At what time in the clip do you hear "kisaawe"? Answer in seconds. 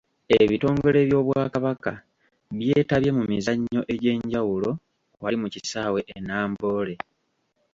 5.53-5.99